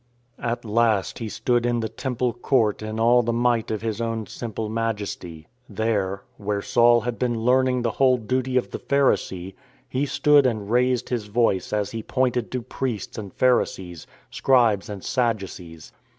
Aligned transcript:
At 0.39 0.65
last 0.65 1.19
He 1.19 1.29
stood 1.29 1.63
in 1.63 1.79
the 1.81 1.87
Temple 1.87 2.33
court 2.33 2.81
in 2.81 2.99
all 2.99 3.21
the 3.21 3.31
might 3.31 3.69
of 3.69 3.83
His 3.83 4.01
own 4.01 4.25
simple 4.25 4.67
majesty. 4.67 5.47
There— 5.69 6.23
where 6.37 6.63
Saul 6.63 7.01
had 7.01 7.19
been 7.19 7.41
learning 7.41 7.83
the 7.83 7.91
whole 7.91 8.17
duty 8.17 8.57
of 8.57 8.71
the 8.71 8.79
Pharisee— 8.79 9.53
He 9.87 10.07
stood 10.07 10.47
and 10.47 10.71
raised 10.71 11.09
His 11.09 11.27
voice 11.27 11.71
as 11.71 11.91
He 11.91 12.01
pointed 12.01 12.51
to 12.51 12.63
priests 12.63 13.19
and 13.19 13.31
Pharisees, 13.31 14.07
Scribes 14.31 14.89
and 14.89 15.03
Sadducees. 15.03 15.91